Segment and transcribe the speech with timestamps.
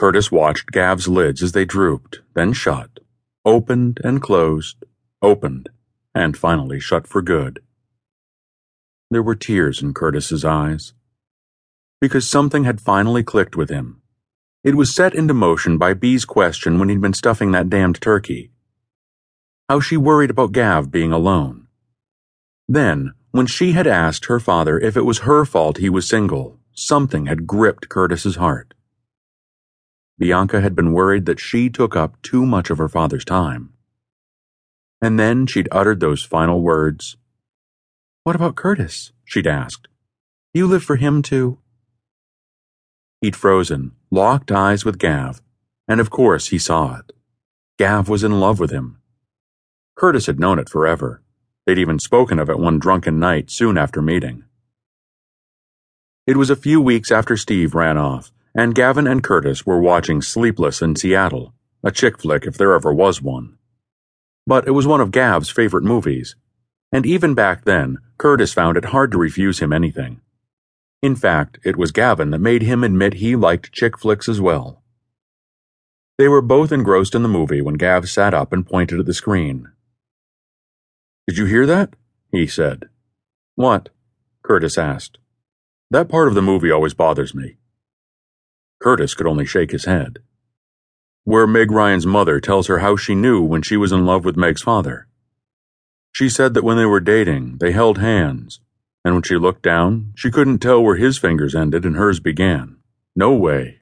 [0.00, 3.00] Curtis watched Gav's lids as they drooped, then shut,
[3.44, 4.82] opened and closed,
[5.20, 5.68] opened,
[6.14, 7.60] and finally shut for good.
[9.10, 10.94] There were tears in Curtis's eyes.
[12.00, 14.00] Because something had finally clicked with him.
[14.64, 18.52] It was set into motion by Bee's question when he'd been stuffing that damned turkey.
[19.68, 21.66] How she worried about Gav being alone.
[22.66, 26.58] Then, when she had asked her father if it was her fault he was single,
[26.72, 28.69] something had gripped Curtis's heart.
[30.20, 33.72] Bianca had been worried that she took up too much of her father's time.
[35.00, 37.16] And then she'd uttered those final words.
[38.24, 39.12] What about Curtis?
[39.24, 39.88] she'd asked.
[40.52, 41.56] You live for him too?
[43.22, 45.40] He'd frozen, locked eyes with Gav,
[45.88, 47.12] and of course he saw it.
[47.78, 49.00] Gav was in love with him.
[49.96, 51.22] Curtis had known it forever.
[51.64, 54.44] They'd even spoken of it one drunken night soon after meeting.
[56.26, 60.20] It was a few weeks after Steve ran off and Gavin and Curtis were watching
[60.22, 63.56] Sleepless in Seattle, a chick flick if there ever was one.
[64.46, 66.36] But it was one of Gav's favorite movies,
[66.92, 70.20] and even back then, Curtis found it hard to refuse him anything.
[71.02, 74.82] In fact, it was Gavin that made him admit he liked chick flicks as well.
[76.18, 79.14] They were both engrossed in the movie when Gav sat up and pointed at the
[79.14, 79.70] screen.
[81.26, 81.94] Did you hear that?
[82.30, 82.90] he said.
[83.54, 83.88] What?
[84.42, 85.18] Curtis asked.
[85.90, 87.56] That part of the movie always bothers me.
[88.80, 90.20] Curtis could only shake his head.
[91.24, 94.38] Where Meg Ryan's mother tells her how she knew when she was in love with
[94.38, 95.06] Meg's father.
[96.12, 98.60] She said that when they were dating, they held hands,
[99.04, 102.78] and when she looked down, she couldn't tell where his fingers ended and hers began.
[103.14, 103.80] No way.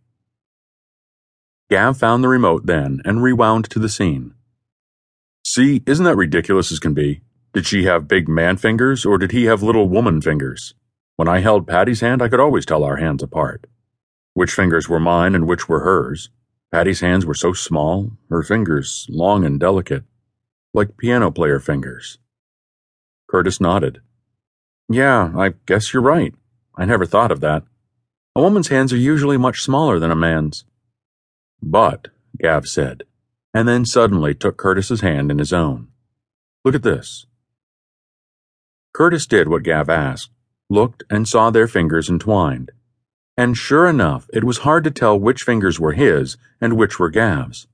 [1.70, 4.34] Gav found the remote then and rewound to the scene.
[5.44, 7.20] See, isn't that ridiculous as can be?
[7.52, 10.74] Did she have big man fingers or did he have little woman fingers?
[11.16, 13.66] When I held Patty's hand, I could always tell our hands apart
[14.38, 16.30] which fingers were mine and which were hers.
[16.70, 20.04] Patty's hands were so small, her fingers long and delicate,
[20.72, 22.18] like piano player fingers.
[23.28, 24.00] Curtis nodded.
[24.88, 26.32] Yeah, I guess you're right.
[26.76, 27.64] I never thought of that.
[28.36, 30.64] A woman's hands are usually much smaller than a man's.
[31.60, 32.06] But,
[32.40, 33.02] Gav said,
[33.52, 35.88] and then suddenly took Curtis's hand in his own.
[36.64, 37.26] Look at this.
[38.94, 40.30] Curtis did what Gav asked,
[40.70, 42.70] looked and saw their fingers entwined
[43.38, 47.08] and sure enough, it was hard to tell which fingers were his and which were
[47.08, 47.68] Gav's.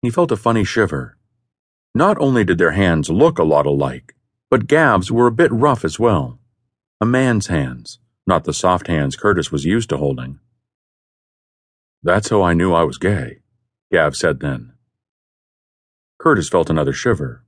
[0.00, 1.18] He felt a funny shiver.
[1.94, 4.14] Not only did their hands look a lot alike,
[4.48, 6.38] but Gav's were a bit rough as well.
[6.98, 10.38] A man's hands, not the soft hands Curtis was used to holding.
[12.02, 13.40] That's how I knew I was gay,
[13.92, 14.72] Gav said then.
[16.18, 17.44] Curtis felt another shiver.